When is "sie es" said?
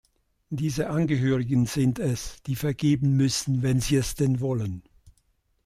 3.79-4.15